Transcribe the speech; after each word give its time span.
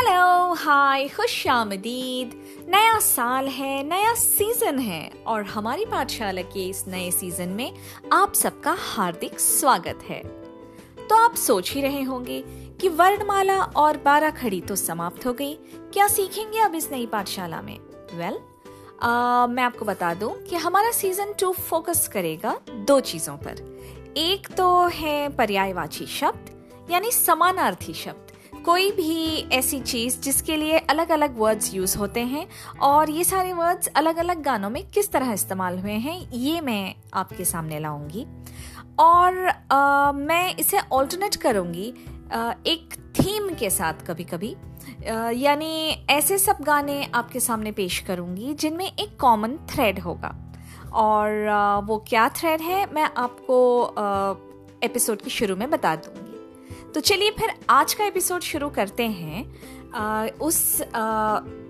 Hello 0.00 0.52
hi 0.54 1.08
खुश 1.08 1.46
आमदीद 1.46 2.30
नया 2.68 2.98
साल 2.98 3.48
है 3.48 3.82
नया 3.82 4.14
सीज़न 4.14 4.78
है 4.78 5.10
और 5.26 5.42
हमारी 5.44 5.84
पाठशाला 5.84 6.42
के 6.42 6.68
इस 6.68 6.84
नए 6.88 7.10
सीज़न 7.10 7.48
में 7.48 7.72
आप 8.12 8.34
सबका 8.34 8.76
हार्दिक 8.78 9.40
स्वागत 9.40 9.98
है। 10.02 10.22
तो 11.08 11.16
आप 11.16 11.34
सोच 11.34 11.72
ही 11.72 11.80
रहे 11.80 12.02
होंगे 12.02 12.40
कि 12.80 12.88
वर्णमाला 12.88 13.60
और 13.62 13.96
बारह 13.96 14.30
खड़ी 14.30 14.60
तो 14.60 14.76
समाप्त 14.76 15.26
हो 15.26 15.32
गई। 15.32 15.54
क्या 15.92 16.08
सीखेंगे 16.08 16.58
अब 16.58 16.74
इस 16.74 16.90
नई 16.92 17.06
पाठशाला 17.06 17.60
में? 17.62 17.78
वेल 18.14 18.34
well, 18.34 19.50
मैं 19.50 19.62
आपको 19.62 19.84
बता 19.84 20.14
दूँ 20.14 20.32
कि 20.42 20.56
हमारा 20.56 20.90
सीज़न 20.92 21.32
टू 21.40 21.52
फोकस 21.52 22.08
करेगा 22.08 22.58
दो 22.70 23.00
चीज़ों 23.00 23.36
पर। 23.36 24.14
एक 24.16 24.48
तो 24.48 24.86
है 24.86 25.28
पर्यायवाची 25.28 26.06
शब्द 26.06 26.90
यानी 26.90 27.10
समानार्थी 27.10 27.94
शब्द। 27.94 28.29
कोई 28.64 28.90
भी 28.90 29.48
ऐसी 29.52 29.78
चीज़ 29.80 30.18
जिसके 30.20 30.56
लिए 30.56 30.78
अलग 30.90 31.10
अलग 31.10 31.38
वर्ड्स 31.38 31.72
यूज़ 31.74 31.96
होते 31.98 32.20
हैं 32.20 32.46
और 32.82 33.10
ये 33.10 33.24
सारे 33.24 33.52
वर्ड्स 33.52 33.86
अलग 33.96 34.16
अलग 34.16 34.42
गानों 34.42 34.70
में 34.70 34.82
किस 34.90 35.10
तरह 35.12 35.32
इस्तेमाल 35.32 35.78
हुए 35.78 35.92
हैं 35.92 36.18
ये 36.30 36.60
मैं 36.60 36.94
आपके 37.14 37.44
सामने 37.44 37.78
लाऊँगी। 37.78 38.26
और 38.98 39.48
आ, 39.48 40.12
मैं 40.12 40.54
इसे 40.56 40.78
ऑल्टरनेट 40.92 41.36
करूँगी 41.36 41.88
एक 42.66 42.94
थीम 43.18 43.48
के 43.54 43.70
साथ 43.70 44.06
कभी 44.06 44.24
कभी 44.24 44.54
यानी 45.36 46.06
ऐसे 46.10 46.38
सब 46.38 46.58
गाने 46.62 47.04
आपके 47.14 47.40
सामने 47.40 47.72
पेश 47.72 47.98
करूँगी 47.98 48.54
जिनमें 48.54 48.86
एक 48.86 49.18
कॉमन 49.20 49.56
थ्रेड 49.70 49.98
होगा। 49.98 50.34
और 50.92 51.46
आ, 51.48 51.78
वो 51.78 51.98
क्या 52.08 52.28
थ्रेड 52.28 52.60
है 52.60 52.86
मैं 52.94 53.10
आपको 53.16 53.82
आ, 53.82 54.34
एपिसोड 54.84 55.22
के 55.22 55.30
शुरू 55.30 55.56
में 55.56 55.70
बता 55.70 55.96
दूँगी। 55.96 56.29
तो 56.94 57.00
चलिए 57.00 57.30
फिर 57.30 57.50
आज 57.70 57.94
का 57.94 58.04
एपिसोड 58.04 58.40
शुरू 58.40 58.68
करते 58.68 59.02
हैं 59.02 59.54
आ, 59.92 60.26
उस 60.26 60.82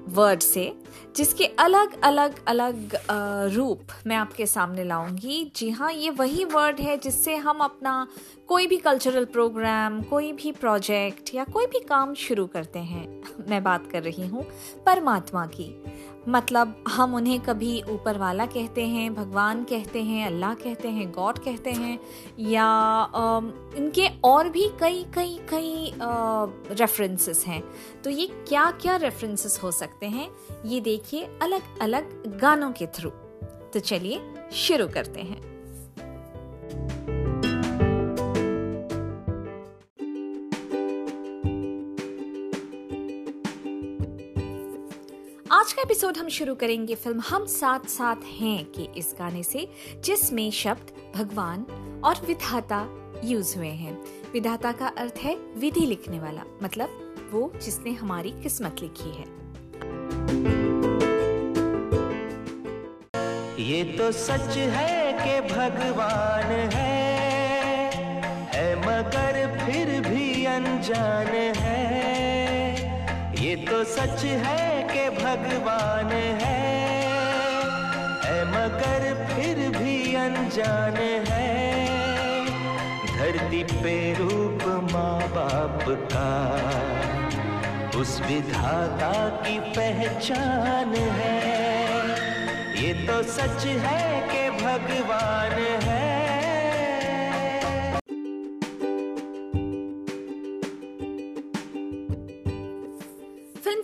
वर्ड 0.08 0.40
से 0.40 0.76
जिसके 1.16 1.44
अलग 1.44 2.00
अलग 2.02 2.44
अलग 2.46 2.98
रूप 3.54 3.80
मैं 4.06 4.16
आपके 4.16 4.46
सामने 4.46 4.84
लाऊँगी। 4.84 5.52
जी 5.56 5.70
हाँ 5.70 5.92
ये 5.92 6.10
वही 6.10 6.44
वर्ड 6.44 6.80
है 6.80 6.96
जिससे 6.96 7.36
हम 7.36 7.58
अपना 7.58 8.06
कोई 8.48 8.66
भी 8.66 8.76
कल्चरल 8.76 9.24
प्रोग्राम 9.24 10.02
कोई 10.02 10.32
भी 10.32 10.52
प्रोजेक्ट 10.52 11.34
या 11.34 11.44
कोई 11.44 11.66
भी 11.66 11.80
काम 11.80 12.14
शुरू 12.14 12.46
करते 12.46 12.78
हैं। 12.78 13.22
मैं 13.48 13.62
बात 13.62 13.90
कर 13.92 14.02
रही 14.02 14.26
हूँ 14.26 14.44
परमात्मा 14.86 15.46
की। 15.46 15.84
मतलब 16.28 16.84
हम 16.88 17.14
उन्हें 17.14 17.38
कभी 17.40 17.82
ऊपर 17.90 18.18
वाला 18.18 18.46
कहते 18.46 18.86
हैं 18.86 19.14
भगवान 19.14 19.62
कहते 19.64 20.02
हैं 20.02 20.26
अल्लाह 20.26 20.54
कहते 20.54 20.88
हैं 20.88 21.10
गॉड 21.12 21.38
कहते 21.38 21.70
हैं 21.70 21.98
या 22.38 22.64
आ, 22.64 23.40
इनके 23.76 24.08
और 24.24 24.48
भी 24.48 24.68
कई 24.80 25.04
कई 25.14 25.38
कई 25.50 25.92
रेफरेंसेस 26.00 27.44
हैं। 27.46 27.62
तो 28.04 28.10
ये 28.10 28.26
क्या 28.48 28.70
क्या 28.70 28.96
रेफरेंसेस 28.96 29.58
हो 29.62 29.70
सकते 29.70 30.06
हैं 30.06 30.30
ये 30.66 30.80
देखिए 30.80 31.28
अलग 31.42 31.78
अलग 31.80 32.38
गानों 32.40 32.72
के 32.72 32.86
थ्रू 32.86 33.10
तो 33.72 33.80
चलिए 33.80 34.20
शुरू 34.52 34.88
करते 34.88 35.20
हैं। 35.20 35.49
का 45.72 45.82
एपिसोड 45.82 46.16
हम 46.16 46.28
शुरू 46.28 46.54
करेंगे 46.54 46.94
फ़िल्म 46.94 47.20
हम 47.20 47.44
साथ 47.46 47.80
साथ 47.88 48.16
हैं 48.40 48.64
के 48.72 48.82
इस 48.98 49.14
गाने 49.18 49.42
से, 49.42 49.66
जिसमें 50.04 50.50
शब्द 50.50 50.92
भगवान 51.16 51.62
और 52.04 52.14
विधाता 52.26 52.80
यूज़ 53.24 53.56
हुए 53.56 53.68
हैं। 53.68 53.92
विधाता 54.32 54.72
का 54.72 54.86
अर्थ 54.98 55.18
है 55.18 55.34
विधि 55.56 55.80
लिखने 55.80 56.20
वाला 56.20 56.42
मतलब 56.62 57.30
वो 57.32 57.52
जिसने 57.62 57.92
हमारी 57.92 58.30
किस्मत 58.42 58.76
लिखी 58.80 59.10
है। 59.10 59.26
ये 63.68 63.82
तो 63.98 64.10
सच 64.12 64.56
है 64.56 65.12
कि 65.12 65.54
भगवान 65.54 66.50
है 66.74 66.98
है 68.54 68.76
मगर 68.80 69.46
फिर 69.60 70.00
भी 70.00 70.44
अनजान 70.46 71.26
है। 71.56 71.78
ये 73.44 73.56
तो 73.56 73.84
सच 73.84 74.24
है 74.24 74.79
भगवान 75.30 76.06
है। 76.06 76.58
है 78.24 78.38
मगर 78.44 79.02
फिर 79.26 79.58
भी 79.78 80.14
अनजान 80.14 80.96
है। 81.28 81.86
धरती 83.06 83.62
पे 83.64 84.14
रूप 84.14 84.90
माँ 84.92 85.20
बाप 85.20 85.84
का, 86.12 86.30
उस 88.00 88.20
विधाता 88.20 89.28
की 89.28 89.60
पहचान 89.60 90.94
है। 90.94 91.38
ये 92.82 92.94
तो 93.06 93.22
सच 93.22 93.66
है 93.66 94.02
कि 94.28 94.64
भगवान 94.64 95.58
है। 95.82 96.10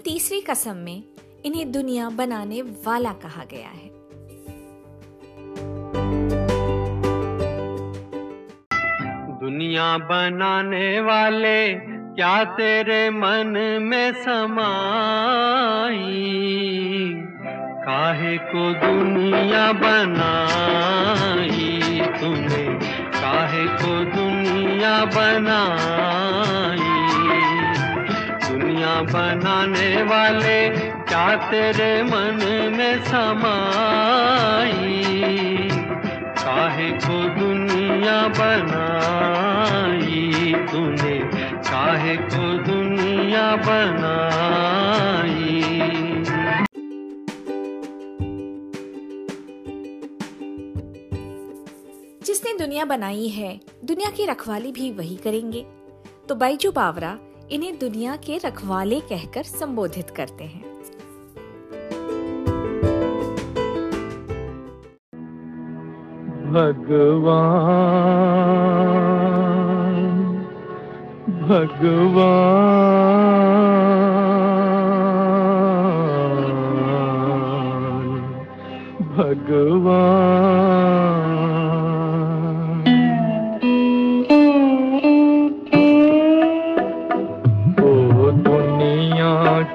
तीसरी 0.05 0.41
कसम 0.41 0.77
में 0.77 1.03
इन्हें 1.47 1.73
दुनिया 1.73 2.09
बनाने 2.09 2.63
वाला 2.63 3.13
कहा 3.13 3.45
गया 3.45 3.69
है। 3.69 3.91
दुनिया 9.41 9.99
बनाने 9.99 11.01
वाले 11.01 11.75
क्या 12.17 12.45
तेरे 12.45 13.11
मन 13.11 13.79
में 13.83 14.13
समाई? 14.13 14.43
काहे 17.85 18.39
को 18.39 18.73
दुनिया 18.73 19.73
बनाई 19.73 20.81
तूने? 22.21 22.65
काहे 23.21 23.67
को 23.67 24.05
दुनिया 24.05 25.05
बनाई? 25.05 26.93
दुनिया 28.51 29.03
बनाने 29.03 30.03
वाले 30.03 30.96
क्या 31.17 31.37
तेरे 31.37 32.03
मन 32.03 32.73
में 32.77 33.05
समाई, 33.05 35.05
काहे 36.29 36.91
को 36.91 37.41
दुनिया 37.41 38.29
बनाई 38.29 40.55
तूने? 40.73 41.43
काहे 41.63 42.17
को 42.17 42.59
दुनिया 42.59 43.57
बनाई? 43.57 45.63
जिसने 52.25 52.59
दुनिया 52.59 52.85
बनाई 52.85 53.29
है, 53.29 53.61
दुनिया 53.85 54.11
की 54.11 54.27
रखवाली 54.27 54.73
भी 54.73 54.91
वही 54.91 55.17
करेंगे। 55.17 55.67
तो 56.29 56.35
बैजू 56.35 56.73
बावरा 56.73 57.19
इन्हें 57.51 57.79
दुनिया 57.79 58.17
के 58.17 58.41
रखवाले 58.45 59.01
कहकर 59.01 59.43
संबोधित 59.43 60.11
करते 60.11 60.45
हैं। 60.45 60.77
भगवान 66.57 67.57
भगवान 71.49 72.47
भगवान। 79.17 80.37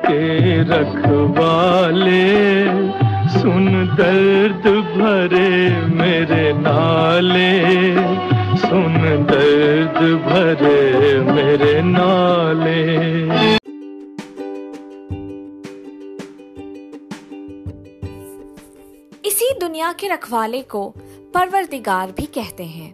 के 0.05 0.61
रखवाले 0.63 2.27
सुन 3.29 3.65
दर्द 3.99 4.65
भरे 4.95 5.70
नाले 7.21 8.57
सुन 8.57 8.93
दर्द 9.25 9.97
भरे 10.21 11.19
मेरे 11.23 11.81
नाले। 11.81 12.81
इसी 19.25 19.53
दुनिया 19.59 19.91
के 19.91 20.07
रखवाले 20.07 20.61
को 20.61 20.87
परवरदिगार 21.33 22.11
भी 22.11 22.25
कहते 22.25 22.63
हैं। 22.65 22.93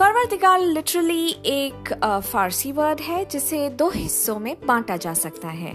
परवरदिगार 0.00 0.60
लिटरली 0.60 1.28
एक 1.46 1.92
फारसी 2.32 2.72
वर्ड 2.72 3.00
है, 3.00 3.24
जिसे 3.24 3.68
दो 3.70 3.88
हिस्सों 3.90 4.38
में 4.38 4.56
बांटा 4.66 4.96
जा 4.96 5.14
सकता 5.14 5.48
है। 5.48 5.72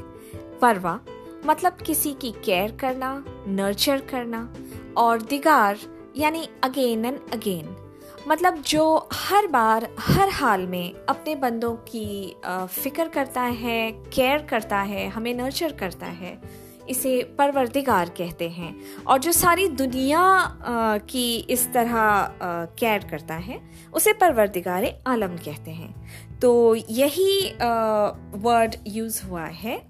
परवा 0.61 0.99
मतलब 1.45 1.77
किसी 1.85 2.13
की 2.13 2.31
केयर 2.45 2.71
करना 2.71 3.23
नर्चर 3.47 4.01
करना, 4.11 4.53
और 4.97 5.21
दिगार 5.21 5.77
यानी 6.17 6.47
अगेन 6.63 7.05
एंड 7.05 7.19
अगेन 7.33 7.75
मतलब 8.27 8.57
जो 8.61 9.09
हर 9.13 9.47
बार, 9.47 9.87
हर 9.99 10.29
हाल 10.29 10.65
में 10.67 10.93
अपने 11.09 11.35
बंदों 11.35 11.73
की 11.87 12.35
फ़िक्र 12.45 13.07
करता 13.09 13.41
है 13.41 13.91
केयर 14.13 14.41
करता 14.41 14.79
है, 14.81 15.07
हमें 15.09 15.33
नर्चर 15.33 15.71
करता 15.71 16.05
है 16.05 16.35
इसे 16.91 17.21
परवरदिगार 17.37 18.09
कहते 18.17 18.49
हैं। 18.49 18.75
और 19.07 19.19
जो 19.19 19.31
सारी 19.31 19.67
दुनिया 19.67 20.23
की 21.09 21.35
इस 21.49 21.67
तरह 21.73 21.95
कैर 22.79 23.07
करता 23.11 23.35
है, 23.35 23.59
उसे 23.93 24.13
परवरदिगार 24.13 24.85
आलम 25.07 25.37
कहते 25.37 25.71
हैं। 25.71 25.93
तो 26.39 26.75
यही 26.75 27.49
वर्ड 28.37 28.75
यूज़ 28.87 29.21
हुआ 29.25 29.45
है 29.45 29.81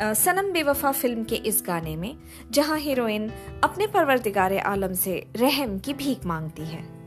सनम 0.00 0.52
बेवफा 0.52 0.92
फ़िल्म 0.92 1.24
के 1.24 1.36
इस 1.36 1.62
गाने 1.66 1.96
में, 1.96 2.16
जहाँ 2.50 2.78
हीरोइन 2.78 3.30
अपने 3.64 3.86
परवरदिगार 3.86 4.56
आलम 4.58 4.92
से 4.96 5.24
रहम 5.36 5.78
की 5.78 5.94
भीख 5.94 6.26
मांगती 6.26 6.62
है। 6.64 6.97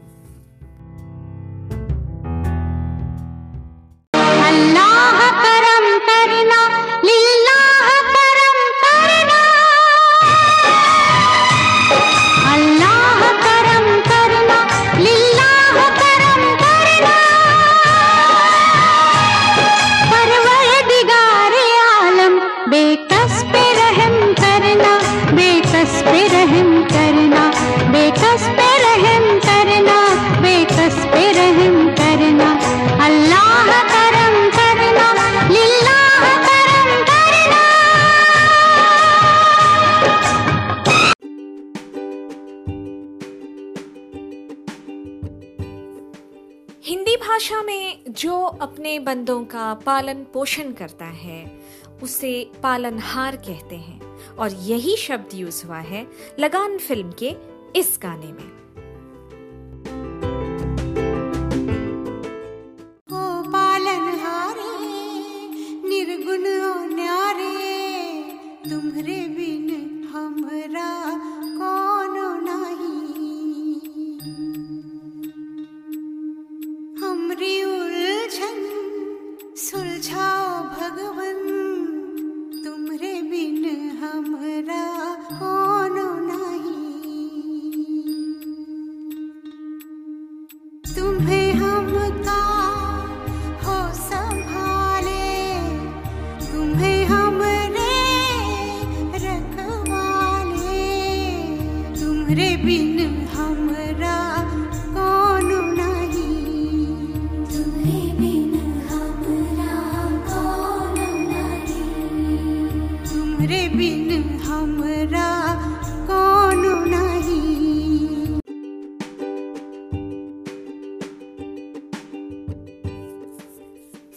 अपने 48.62 49.00
बंदों 49.00 49.44
का 49.46 49.74
पालन 49.74 50.24
पोषण 50.34 50.72
करता 50.72 51.06
है, 51.06 51.62
उसे 52.04 52.52
पालनहार 52.64 53.36
कहते 53.36 53.76
हैं। 53.76 54.00
और 54.36 54.52
यही 54.52 54.96
शब्द 54.98 55.30
यूज़ 55.34 55.66
हुआ 55.66 55.80
है 55.80 56.08
लगान 56.40 56.78
फ़िल्म 56.78 57.12
के 57.24 57.36
इस 57.76 58.00
गाने 58.04 58.32
में। 58.34 58.62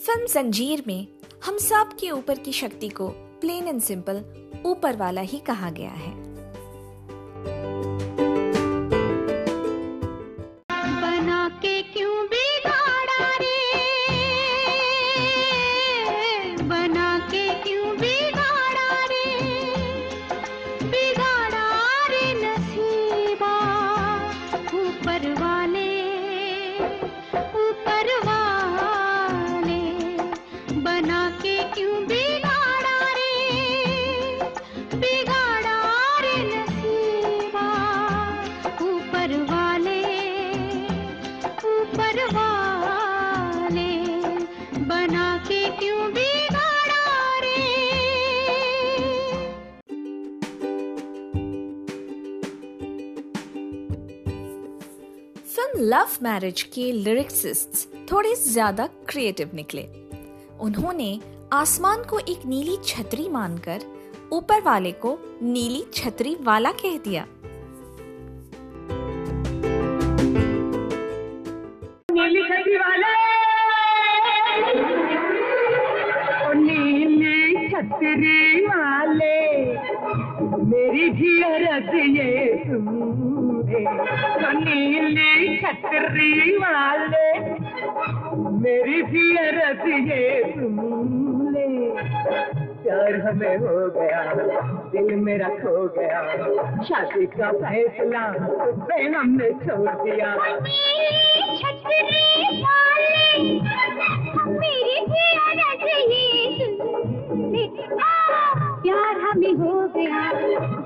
फ़िल्म 0.06 0.26
जंजीर 0.26 0.82
में 0.86 1.06
हम 1.44 1.58
सब 1.58 1.90
के 2.00 2.10
ऊपर 2.10 2.38
की 2.38 2.52
शक्ति 2.52 2.88
को 2.88 3.08
प्लेन 3.08 3.68
एंड 3.68 3.80
सिंपल 3.82 4.24
ऊपर 4.66 4.96
वाला 4.96 5.20
ही 5.20 5.38
कहा 5.38 5.70
गया 5.70 5.90
है। 5.90 6.23
लव 55.76 56.08
मैरिज 56.22 56.62
के 56.62 56.92
लिरिक्सिस्ट 56.92 57.88
थोड़े 58.12 58.34
ज़्यादा 58.34 58.86
क्रिएटिव 58.86 59.50
निकले। 59.54 59.82
उन्होंने 60.60 61.20
आसमान 61.52 62.02
को 62.02 62.18
एक 62.18 62.46
नीली 62.46 62.76
छतरी 62.84 63.28
मानकर 63.28 63.80
ऊपर 64.32 64.60
वाले 64.60 64.92
को 64.92 65.18
नीली 65.42 65.84
छतरी 65.94 66.36
वाला 66.40 66.72
कह 66.72 66.98
दिया। 66.98 67.26
छतरी 86.14 86.56
वाले, 86.56 87.28
मेरी 88.54 89.02
जियरत 89.02 89.82
ये 90.08 90.42
तुमने 90.52 91.66
प्यार 92.82 93.14
हमें 93.20 93.56
हो 93.58 93.78
गया, 93.90 94.22
दिल 94.92 95.14
मेरा 95.24 95.48
खो 95.56 95.74
गया। 95.96 96.20
शादी 96.84 97.26
का 97.34 97.50
फैसला 97.54 98.22
हमने 99.16 99.50
छोड़ 99.64 99.94
दिया। 100.04 100.30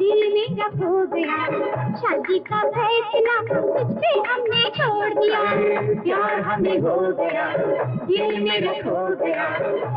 दिल 0.08 0.32
में 0.34 0.48
हो। 0.80 0.98
गया 1.06 1.38
शादी 1.96 2.38
का 2.38 2.60
फैसला 2.68 3.34
हमने 4.28 4.62
छोड़ 4.70 5.08
दिया। 5.14 5.40
प्यार 6.02 6.40
हमें 6.40 6.78
हो 6.78 6.96
गया, 7.12 7.46
दिल 8.06 8.40
में 8.44 8.80
हो 8.82 9.02
गया। 9.16 9.48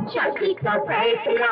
शादी 0.08 0.54
का 0.54 0.78
फैसला 0.80 1.52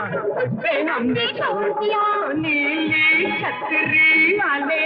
हमने 0.89 1.27
छोड़ 1.27 1.69
दिया। 1.79 2.01
नीली 2.33 3.31
छतरी 3.31 4.35
वाले। 4.37 4.83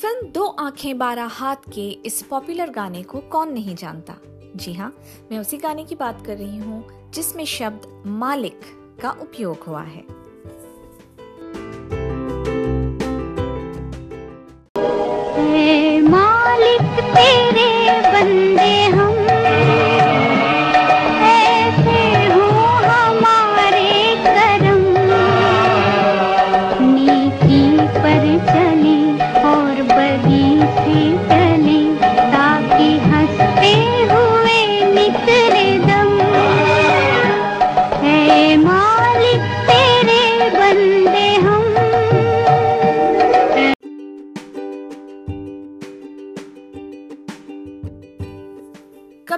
फ़िल्म 0.00 0.30
दो 0.30 0.46
आँखें 0.60 0.98
बारह 0.98 1.28
हाथ 1.32 1.70
के 1.74 1.88
इस 2.06 2.22
पॉपुलर 2.22 2.70
गाने 2.70 3.02
को 3.02 3.20
कौन 3.32 3.52
नहीं 3.52 3.74
जानता? 3.74 4.14
जी 4.56 4.72
हाँ 4.72 4.96
मैं 5.30 5.38
उसी 5.38 5.56
गाने 5.56 5.84
की 5.84 5.94
बात 5.94 6.26
कर 6.26 6.36
रही 6.36 6.58
हूँ 6.58 7.10
जिसमें 7.10 7.44
शब्द 7.44 8.02
मालिक 8.06 8.60
का 9.02 9.10
उपयोग 9.10 9.58
हुआ 9.58 9.82
है। 9.82 10.19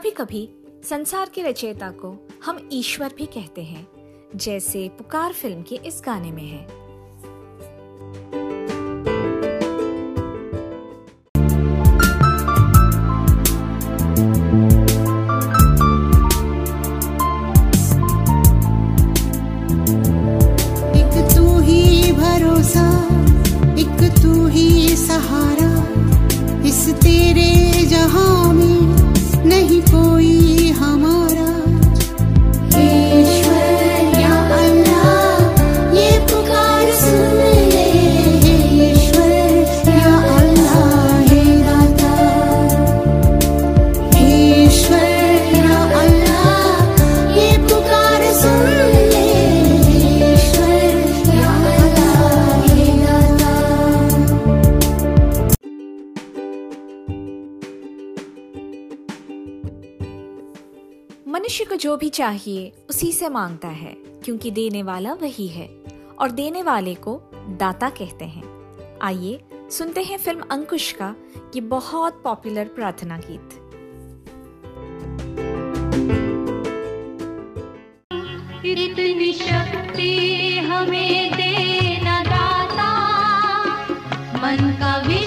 कभी 0.02 0.11
कभी 0.11 0.49
संसार 0.85 1.30
के 1.35 1.42
रचयिता 1.42 1.90
को 1.90 2.09
हम 2.44 2.68
ईश्वर 2.73 3.12
भी 3.16 3.26
कहते 3.26 3.62
हैं, 3.62 3.87
जैसे 4.37 4.88
पुकार 4.88 5.32
फ़िल्म 5.32 5.62
के 5.62 5.75
इस 5.87 6.02
गाने 6.06 6.30
में 6.32 6.42
है। 6.42 6.81
जो 61.82 61.96
भी 61.96 62.08
चाहिए, 62.08 62.72
उसी 62.90 63.12
से 63.12 63.28
माँगता 63.28 63.68
है, 63.68 63.94
क्योंकि 63.94 64.50
देने 64.50 64.82
वाला 64.82 65.12
वही 65.12 65.48
है। 65.48 65.84
और 66.18 66.30
देने 66.30 66.62
वाले 66.62 66.94
को 66.94 67.20
दाता 67.34 67.90
कहते 67.90 68.24
हैं। 68.24 68.42
आइए, 69.02 69.40
सुनते 69.70 70.02
हैं 70.02 70.18
फ़िल्म 70.18 70.40
अंकुश 70.50 70.92
का 70.92 71.14
ये 71.54 71.60
बहुत 71.60 72.20
पॉपुलर 72.24 72.64
प्रार्थना 72.64 73.18
गीत। 73.18 73.58
इतनी 78.64 79.32
शक्ति 79.32 80.58
हमें 80.58 81.32
देना 81.32 82.22
दाता, 82.22 82.90
मन 84.36 84.72
का 84.80 84.96
विश्वास 84.96 85.21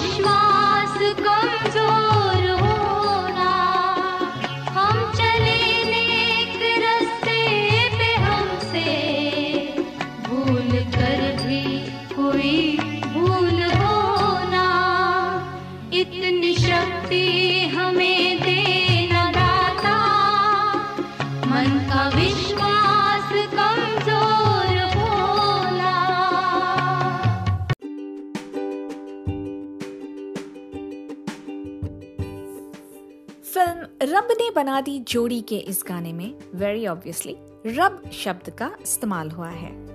रब 34.76 34.84
ने 34.84 34.90
बना 34.92 34.98
दी 34.98 35.04
जोड़ी 35.08 35.40
के 35.40 35.56
इस 35.56 35.84
गाने 35.88 36.12
में 36.12 36.34
वेरी 36.54 36.86
ऑब्वियसली 36.86 37.36
रब 37.66 38.10
शब्द 38.24 38.50
का 38.50 38.70
इस्तेमाल 38.82 39.30
हुआ 39.30 39.48
है। 39.48 39.86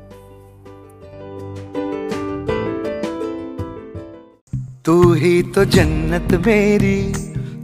तू 4.86 5.14
ही 5.14 5.44
तो 5.44 5.66
जन्नत 5.66 6.46
मेरी, 6.48 7.14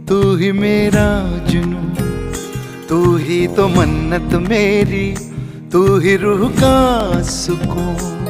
तू 0.08 0.36
ही 0.36 0.52
मेरा 0.52 1.38
जुनू 1.38 1.88
तू 2.88 3.16
ही 3.16 3.46
तो 3.46 3.68
मन्नत 3.68 4.34
मेरी, 4.48 5.16
तू 5.72 5.98
ही 5.98 6.16
रूह 6.16 6.50
का 6.50 7.22
सुकून। 7.22 8.26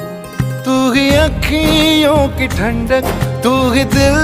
तू 0.65 0.93
ही 0.93 1.11
अखियों 1.11 2.29
की 2.29 2.49
ठंडक 2.49 3.28
तू 3.43 3.53
ही 3.73 3.85
दिल 3.85 4.17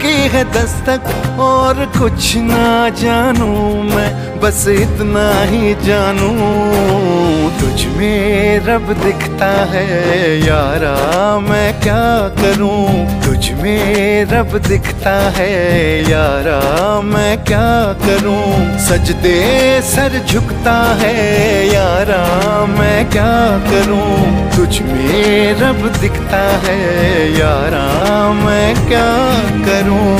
की 0.00 0.16
है 0.28 0.42
दस्तक, 0.52 1.06
और 1.40 1.84
कुछ 1.98 2.36
ना 2.36 2.88
जानू 3.00 3.50
मैं, 3.84 4.40
बस 4.40 4.66
इतना 4.68 5.28
ही 5.42 5.74
जानू। 5.84 6.30
तुझ 7.60 7.84
में 7.96 8.60
रब 8.66 8.92
दिखता 9.04 9.50
है, 9.72 9.86
यारा 10.46 11.38
मैं 11.40 11.80
क्या 11.80 12.06
करूँ? 12.40 12.86
तुझ 13.38 13.50
में 13.52 14.24
रब 14.24 14.56
दिखता 14.58 15.12
है, 15.30 15.50
यारा 16.10 17.00
मैं 17.00 17.44
क्या 17.44 17.92
करूँ? 18.02 18.78
सजदे 18.78 19.82
सर 19.82 20.18
झुकता 20.26 20.74
है, 20.94 21.14
यारा 21.68 22.24
मैं 22.66 23.10
क्या 23.10 23.36
करूँ? 23.70 24.56
तुझ 24.56 24.80
में 24.82 25.54
रब 25.54 25.86
दिखता 26.00 26.40
है, 26.58 26.78
यारा 27.38 27.86
मैं 28.32 28.74
क्या 28.88 29.06
करूँ? 29.66 30.18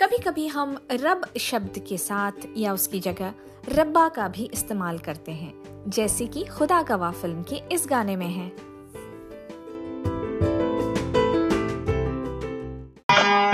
कभी 0.00 0.18
कभी 0.18 0.46
हम 0.46 0.78
रब 0.92 1.26
शब्द 1.40 1.82
के 1.88 1.98
साथ 1.98 2.46
या 2.56 2.72
उसकी 2.72 3.00
जगह 3.00 3.32
रब्बा 3.74 4.08
का 4.08 4.28
भी 4.28 4.50
इस्तेमाल 4.54 4.98
करते 4.98 5.32
हैं। 5.32 5.59
जैसे 5.88 6.26
कि 6.26 6.44
खुदा 6.44 6.82
गवाह 6.82 7.12
फ़िल्म 7.12 7.42
के 7.42 7.62
इस 7.72 7.86
गाने 7.90 8.16
में 8.16 8.26
है। 8.26 8.46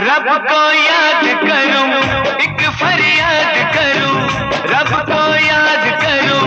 रब 0.00 0.26
को 0.47 0.62
याद 0.73 1.25
करूँ, 1.40 1.87
एक 2.45 2.61
फरियाद 2.80 3.54
करूँ, 3.76 4.16
रब 4.73 4.92
को 5.09 5.23
याद 5.47 5.85
करूँ, 6.02 6.42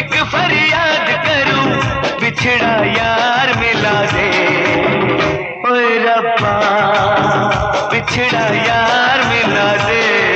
एक 0.00 0.14
फरियाद 0.34 1.08
करूँ, 1.26 1.64
बिछड़ा 2.20 2.74
यार 2.84 3.56
मिला 3.58 4.00
दे। 4.12 4.28
ओए 5.70 5.98
रब्बा, 5.98 6.56
बिछड़ा 7.92 8.46
यार 8.64 9.24
मिला 9.24 9.72
दे। 9.86 10.33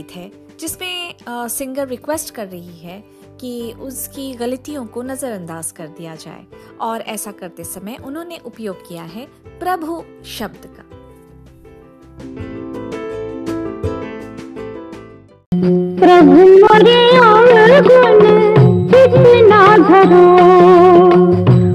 गीत 0.00 0.16
है 0.16 0.30
जिसमें 0.60 1.48
सिंगर 1.48 1.88
रिक्वेस्ट 1.88 2.34
कर 2.34 2.46
रही 2.46 2.78
है 2.78 3.02
कि 3.40 3.72
उसकी 3.80 4.32
गलतियों 4.34 4.84
को 4.86 5.02
नज़रअंदाज 5.02 5.70
कर 5.70 5.86
दिया 5.98 6.14
जाए। 6.14 6.44
और 6.80 7.00
ऐसा 7.08 7.30
करते 7.32 7.64
समय 7.64 7.96
उन्होंने 8.04 8.38
उपयोग 8.46 8.88
किया 8.88 9.02
है 9.14 9.26
प्रभु 9.60 10.02
शब्द 10.28 10.66
का। 10.66 10.84
प्रभु 16.00 16.36
मोरे 16.62 17.00
और 17.18 17.80
गुण 17.88 18.28
धरो 19.82 20.24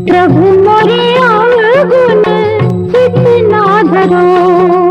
प्रभु 0.08 0.42
मोरे 0.64 1.04
गुण 1.92 2.24
कितना 2.92 3.64
धरो 3.84 4.85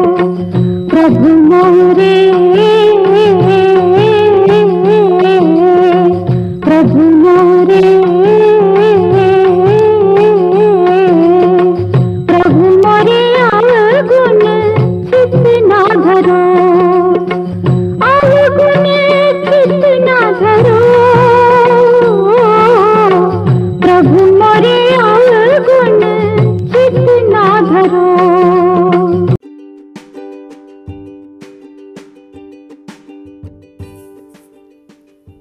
प्रभु 24.04 24.24
मोरे 24.36 24.88
धरो 27.68 28.02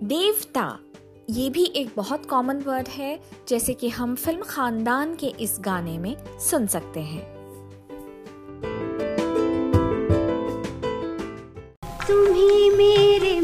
देवता 0.04 0.80
ये 1.30 1.50
भी 1.50 1.64
एक 1.76 1.92
बहुत 1.96 2.26
कॉमन 2.26 2.58
वर्ड 2.58 2.88
है 2.88 3.20
जैसे 3.48 3.74
कि 3.74 3.90
हम 3.90 4.16
फ़िल्म 4.16 4.42
खानदान 4.42 5.16
के 5.16 5.34
इस 5.40 5.58
गाने 5.60 5.98
में 5.98 6.16
सुन 6.40 6.68
सकते 6.68 7.00
हैं। 7.00 7.22
तुम 12.08 12.34
ही 12.34 12.70
मेरे 12.70 13.40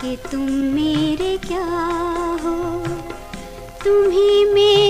कि 0.00 0.16
तुम 0.32 0.46
मेरे 0.50 1.38
क्या 1.38 1.64
हो। 2.42 2.56
तुम 3.84 4.10
ही 4.10 4.44
मेरे 4.44 4.89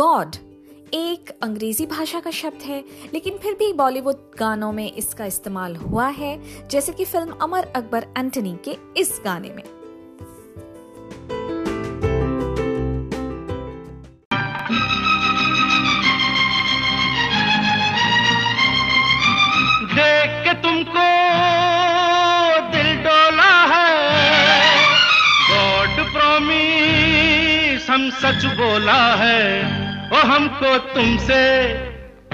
गॉड, 0.00 0.28
एक 0.94 1.38
अंग्रेज़ी 1.42 1.86
भाषा 1.86 2.20
का 2.20 2.30
शब्द 2.30 2.62
है, 2.62 2.84
लेकिन 3.14 3.38
फिर 3.38 3.54
भी 3.54 3.72
बॉलीवुड 3.72 4.16
गानों 4.38 4.72
में 4.72 4.92
इसका 4.92 5.24
इस्तेमाल 5.24 5.76
हुआ 5.76 6.06
है, 6.08 6.42
जैसे 6.68 6.92
कि 6.92 7.04
फ़िल्म 7.04 7.32
अमर 7.42 7.64
अकबर 7.76 8.06
एंटनी 8.18 8.58
के 8.64 8.76
इस 8.96 9.20
गाने 9.24 9.48
में। 9.48 9.62
सच 28.10 28.44
बोला 28.44 29.14
है। 29.14 29.89
ओ 30.12 30.16
हमको 30.16 30.78
तुमसे 30.78 31.42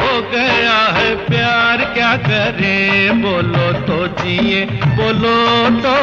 हो 0.00 0.22
गया 0.30 0.76
है 0.96 1.16
प्यार, 1.16 1.76
क्या 1.94 2.16
करें? 2.16 3.22
बोलो 3.22 3.72
तो 3.72 4.06
जिए, 4.06 4.64
बोलो 4.64 5.34
तो 5.80 5.96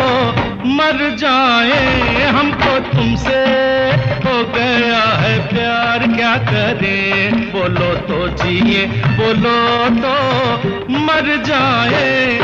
मर 0.70 1.16
जाए। 1.16 2.28
हमको 2.28 2.80
तुमसे 2.80 3.40
हो 4.26 4.44
गया 4.44 5.04
है 5.22 5.40
प्यार, 5.48 6.08
क्या 6.16 6.38
करें? 6.38 7.52
बोलो 7.52 7.94
तो 7.96 8.28
जिए, 8.44 8.86
बोलो 8.88 9.90
तो 9.90 10.16
मर 11.00 11.44
जाए। 11.44 12.40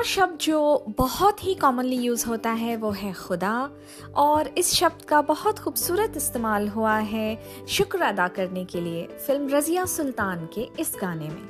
और 0.00 0.06
शब्द 0.06 0.38
जो 0.40 0.84
बहुत 0.98 1.44
ही 1.44 1.54
कॉमनली 1.54 1.96
यूज़ 1.96 2.26
होता 2.26 2.50
है, 2.50 2.76
वो 2.76 2.90
है 2.90 3.12
खुदा। 3.12 3.70
और 4.16 4.48
इस 4.58 4.72
शब्द 4.74 5.02
का 5.02 5.20
बहुत 5.22 5.58
खूबसूरत 5.58 6.12
इस्तेमाल 6.16 6.68
हुआ 6.68 6.96
है 6.98 7.42
शुक्र 7.68 8.00
अदा 8.00 8.28
करने 8.28 8.64
के 8.64 8.80
लिए, 8.80 9.06
फ़िल्म 9.26 9.48
रजिया 9.52 9.84
सुल्तान 9.84 10.48
के 10.54 10.68
इस 10.78 10.96
गाने 11.00 11.28
में। 11.28 11.48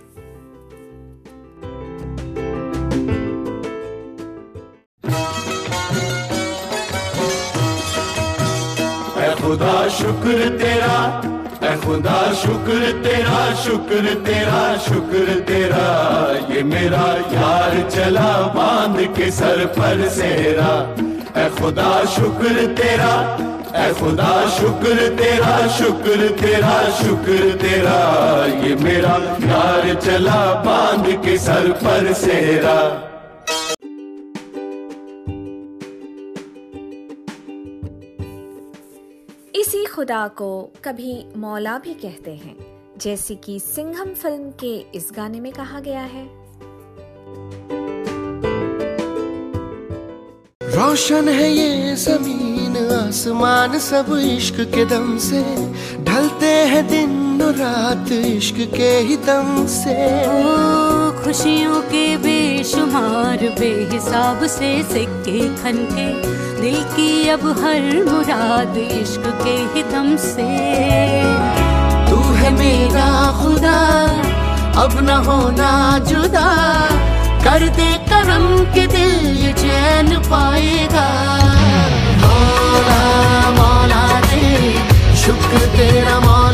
खुदा, 9.43 9.89
शुक्र 9.89 10.59
तेरा 10.59 11.21
ऐ 11.63 11.75
खुदा, 11.77 12.21
शुक्र 12.33 12.91
तेरा 13.05 13.41
शुक्र 13.55 14.15
तेरा 14.27 14.77
शुक्र 14.79 15.35
तेरा। 15.49 15.85
ये 16.55 16.63
मेरा 16.63 17.07
यार 17.33 17.91
चला 17.91 18.31
बाँध 18.55 19.01
के 19.17 19.31
सर 19.31 19.65
पर 19.77 20.09
सेरा 20.09 20.71
ऐ 21.37 21.49
खुदा, 21.51 21.91
शुक्र 22.15 22.67
तेरा 22.81 23.13
ऐ 23.77 23.93
खुदा, 23.93 24.33
शुक्र 24.57 25.09
तेरा 25.19 25.53
शुक्र 25.77 26.29
तेरा 26.41 26.79
शुक्र 27.03 27.53
तेरा। 27.63 27.99
ये 28.65 28.75
मेरा 28.77 29.15
यार 29.45 29.95
चला 30.01 30.43
बाँध 30.65 31.13
के 31.25 31.39
सर 31.39 31.71
पर 31.85 32.13
सेरा 32.15 33.10
खुदा 40.01 40.27
को 40.29 40.73
कभी 40.85 41.15
मौला 41.37 41.77
भी 41.79 41.95
कहते 41.95 42.31
हैं 42.31 42.55
जैसे 43.01 43.35
कि 43.35 43.59
सिंघम 43.61 44.15
फ़िल्म 44.15 44.51
के 44.51 44.77
इस 44.95 45.11
गाने 45.17 45.41
में 45.41 45.53
कहा 45.53 45.81
गया 45.81 46.03
है। 46.03 46.25
रोशन 50.77 51.29
है 51.29 51.51
ये 51.53 51.95
ज़मीन 51.97 52.77
आसमान 52.93 53.79
सब 53.79 54.07
इश्क 54.37 54.61
के 54.75 54.85
दम 54.85 55.19
से। 55.19 55.43
ढलते 56.05 56.53
हैं 56.73 56.87
दिन 56.89 57.43
और 57.43 57.55
रात 57.55 58.13
इश्क 58.13 58.57
के 58.77 58.91
ही 59.01 59.17
दम 59.17 59.67
से। 59.67 59.99
ओ 60.27 61.25
खुशियों 61.25 61.81
के 61.83 62.17
बेशुमार 62.17 63.49
बेहिसाब 63.61 64.47
से 64.47 64.73
सिक्के 64.83 65.39
खनके 65.57 66.09
दिल 66.63 66.80
अब 67.31 67.43
हर 67.59 67.83
मुराद 68.05 68.77
इश्क 68.77 69.23
के 69.43 69.53
ही 69.73 69.83
दम 69.83 70.17
से। 70.17 70.47
तू 72.11 72.17
है 72.33 72.51
मेरा 72.51 73.11
खुदा, 73.43 73.77
अब 74.83 74.99
न 75.01 75.23
होना 75.27 75.71
जुदा। 75.99 76.49
कर 77.45 77.69
दे 77.69 77.91
करम 78.11 78.47
के 78.75 78.87
दिल 78.87 79.37
ये 79.45 79.53
चैन 79.53 80.19
पाएगा। 80.27 81.09
मौला 82.23 83.03
मौला 83.51 84.05
दे, 84.21 84.73
शुक्र 85.17 85.67
तेरा 85.77 86.21
मौला। 86.21 86.50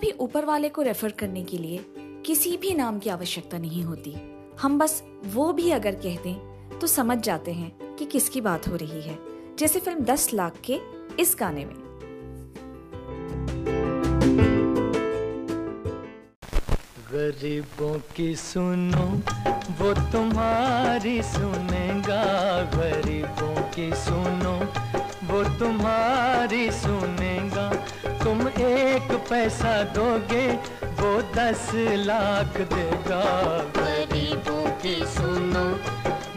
कभी 0.00 0.10
ऊपर 0.20 0.44
वाले 0.44 0.68
को 0.68 0.82
रेफर 0.82 1.10
करने 1.10 1.42
के 1.44 1.56
लिए 1.58 1.84
किसी 2.26 2.56
भी 2.56 2.72
नाम 2.74 2.98
की 2.98 3.10
आवश्यकता 3.10 3.58
नहीं 3.58 3.82
होती। 3.84 4.14
हम 4.60 4.78
बस 4.78 5.02
वो 5.26 5.52
भी 5.52 5.70
अगर 5.70 5.94
कह 5.94 6.16
दें 6.16 6.78
तो 6.78 6.86
समझ 6.86 7.18
जाते 7.18 7.52
हैं 7.52 7.96
कि 7.96 8.04
किसकी 8.04 8.40
बात 8.40 8.68
हो 8.68 8.76
रही 8.76 9.00
है। 9.02 9.18
जैसे 9.58 9.80
फ़िल्म 9.80 10.04
दस 10.04 10.32
लाख 10.34 10.56
के 10.64 10.78
इस 11.20 11.36
गाने 11.40 11.64
में। 11.64 11.74
गरीबों 17.12 17.94
की 18.16 18.34
सुनो, 18.36 19.06
वो 19.80 19.92
तुम्हारी 20.12 21.22
सुनेगा। 21.22 22.24
गरीबों 22.74 23.54
की 23.70 23.92
सुनो, 24.00 24.56
वो 25.28 25.44
तुम्हारी 25.58 26.70
सुनेगा। 26.72 27.70
तुम 28.24 28.48
एक 28.48 29.26
पैसा 29.30 29.82
दोगे, 29.82 30.46
वो 30.86 31.22
दस 31.22 31.70
लाख 31.74 32.60
देगा। 32.60 33.22
गरीबों 33.76 34.64
की 34.70 34.94
सुनो, 34.94 35.64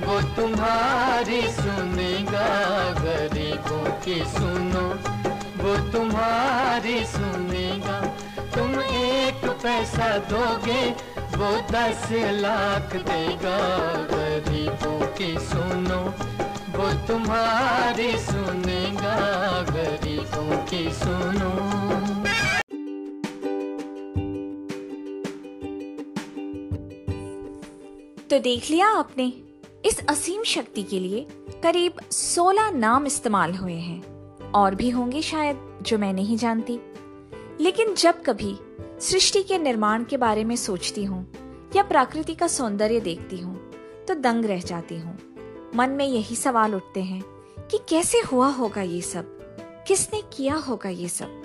वो 0.06 0.22
तुम्हारी 0.22 1.42
सुनेगा। 1.42 2.48
गरीबों 2.94 3.86
की 4.06 4.16
सुनो, 4.16 4.86
वो 5.64 5.92
तुम्हारी 5.92 7.06
सुनेगा। 7.06 8.00
तुम 8.56 8.82
एक 8.82 9.50
पैसा 9.64 10.18
दोगे, 10.18 10.90
वो 11.38 11.52
दस 11.72 12.08
लाख 12.12 12.96
देगा। 12.96 13.58
गरीबों 14.12 15.08
की 15.08 15.40
सुनो 15.40 16.02
वो 16.74 17.08
तुम्हारी 17.08 18.12
सुनेगा, 18.18 19.18
गरीबों 19.62 20.66
की 20.66 20.92
सुनो। 20.92 21.50
तो 28.30 28.40
देख 28.40 28.70
लिया 28.72 28.88
आपने, 28.88 29.34
इस 29.86 30.00
असीम 30.10 30.44
शक्ति 30.44 30.84
के 30.84 31.00
लिए 31.00 31.28
करीब 31.64 31.94
16 32.12 32.72
नाम 32.72 33.06
इस्तेमाल 33.06 33.54
हुए 33.54 33.74
हैं। 33.74 34.02
और 34.52 34.76
भी 34.76 34.90
होंगे 34.90 35.22
शायद, 35.22 35.80
जो 35.82 35.98
मैं 35.98 36.14
नहीं 36.14 36.38
जानती। 36.38 36.80
लेकिन 37.62 37.94
जब 37.96 38.24
कभी 38.24 38.56
सृष्टि 39.00 39.44
के 39.44 39.58
निर्माण 39.58 40.04
के 40.04 40.18
बारे 40.18 40.44
में 40.44 40.56
सोचती 40.56 41.04
हूँ, 41.04 41.28
या 41.76 41.84
प्रकृति 41.84 42.36
का 42.36 42.48
सौंदर्य 42.48 43.00
देखती 43.00 43.38
हूँ 43.38 43.72
तो 44.08 44.14
दंग 44.14 44.46
रह 44.46 44.60
जाती 44.62 45.00
हूँ। 45.00 45.33
मन 45.76 45.90
में 45.90 46.06
यही 46.06 46.36
सवाल 46.36 46.76
उठते 46.76 47.04
हैं 47.04 47.24
कि 47.72 47.80
कैसे 47.90 48.18
हुआ 48.18 48.48
होगा 48.48 48.82
ये 48.82 49.02
सब? 49.02 49.40
किसने 49.88 50.22
किया 50.34 50.56
होगा 50.56 50.90
ये 50.90 51.08
सब? 51.08 51.42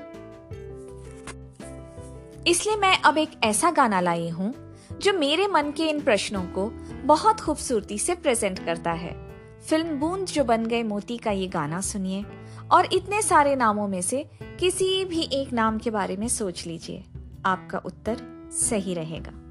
इसलिए 2.46 2.76
मैं 2.76 3.00
अब 3.02 3.18
एक 3.18 3.30
ऐसा 3.44 3.70
गाना 3.70 4.00
लाई 4.00 4.28
हूँ, 4.28 4.76
जो 5.00 5.12
मेरे 5.12 5.46
मन 5.46 5.70
के 5.70 5.86
इन 5.86 6.00
प्रश्नों 6.00 6.42
को 6.42 6.70
बहुत 7.04 7.40
खूबसूरती 7.40 7.98
से 7.98 8.14
प्रेजेंट 8.14 8.64
करता 8.64 8.92
है। 8.92 9.28
फ़िल्म 9.68 9.98
बूंद 9.98 10.26
जो 10.26 10.44
बन 10.44 10.66
गए 10.66 10.82
मोती 10.82 11.16
का 11.16 11.30
ये 11.30 11.46
गाना 11.46 11.80
सुनिए, 11.80 12.24
और 12.72 12.88
इतने 12.92 13.22
सारे 13.22 13.56
नामों 13.56 13.88
में 13.88 14.02
से 14.02 14.30
किसी 14.60 15.04
भी 15.04 15.22
एक 15.32 15.52
नाम 15.52 15.78
के 15.78 15.90
बारे 15.90 16.16
में 16.16 16.28
सोच 16.28 16.66
लीजिए। 16.66 17.04
आपका 17.46 17.78
उत्तर 17.78 18.16
सही 18.52 18.94
रहेगा। 18.94 19.47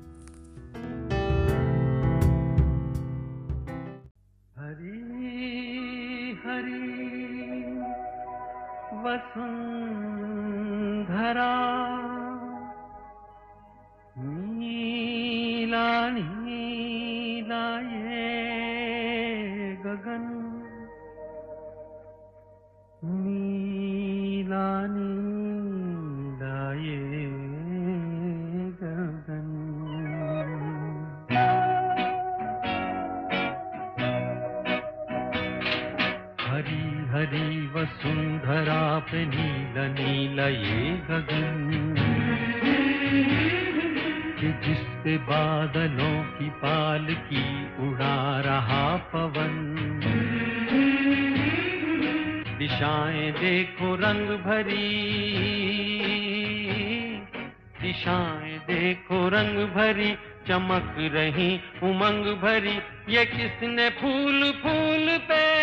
वसुंधरा 9.07 9.53
पे 39.00 39.26
नीला 39.26 39.88
नीला 39.88 40.48
ये 40.48 40.92
गगन। 40.92 41.96
कि 44.40 44.68
जिस 44.68 44.78
पे 44.78 45.18
बादलों 45.18 46.24
की 46.24 46.50
पालकी 46.50 47.66
उड़ा 47.90 48.40
रहा 48.40 48.98
पवन। 48.98 49.74
दिशाएँ 52.60 53.32
देखो 53.32 53.96
रंग 53.96 54.30
भरी। 54.30 55.18
दिशाएँ 57.82 58.58
देखो 58.58 59.30
रंग 59.30 59.68
भरी, 59.68 60.16
चमक 60.48 60.96
रही 61.00 61.62
उमंग 61.84 62.26
भरी। 62.26 62.80
ये 63.14 63.26
किसने 63.26 63.90
फूल 63.90 64.52
फूल 64.52 65.18
पे 65.18 65.57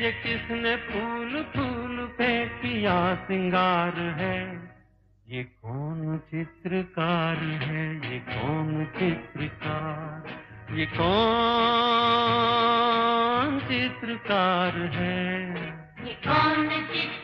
ये 0.00 0.12
किसने 0.12 0.76
फूल 0.76 1.42
फूल 1.42 2.06
पे 2.18 2.46
किया 2.46 3.14
सिंगार 3.14 3.98
है? 3.98 4.68
ये 5.28 5.42
कौन 5.42 6.18
चित्रकार 6.18 7.36
है? 7.36 8.12
ये 8.12 8.18
कौन 8.18 8.84
चित्रकार? 8.98 10.30
ये 10.78 10.86
कौन 10.86 11.20
चित्रकार 13.60 14.78
है? 14.78 15.50
ये 16.08 16.14
कौन 16.14 16.68
चित्रकार? 16.68 17.19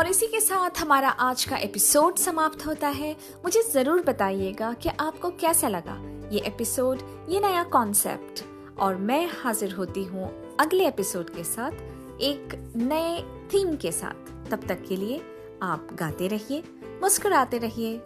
और 0.00 0.06
इसी 0.06 0.26
के 0.26 0.38
साथ 0.40 0.78
हमारा 0.78 1.08
आज 1.20 1.44
का 1.44 1.56
एपिसोड 1.56 2.16
समाप्त 2.16 2.64
होता 2.66 2.88
है। 2.88 3.10
मुझे 3.44 3.62
ज़रूर 3.62 4.00
बताइएगा 4.02 4.72
कि 4.72 4.88
आपको 4.88 5.30
कैसा 5.30 5.68
लगा 5.68 5.96
ये 6.32 6.40
एपिसोड, 6.40 7.00
ये 7.28 7.40
नया 7.40 7.62
कॉन्सेप्ट 7.64 8.42
और 8.80 8.96
मैं 8.96 9.28
हाजिर 9.42 9.72
होती 9.72 10.04
हूँ 10.04 10.56
अगले 10.60 10.86
एपिसोड 10.86 11.30
के 11.30 11.44
साथ, 11.44 11.72
एक 12.20 12.54
नए 12.76 13.20
थीम 13.52 13.76
के 13.76 13.92
साथ। 13.92 14.50
तब 14.50 14.66
तक 14.68 14.84
के 14.88 14.96
लिए 14.96 15.20
आप 15.62 15.88
गाते 15.92 16.28
रहिए, 16.28 16.62
मुस्कुराते 17.02 17.58
रहिए। 17.58 17.96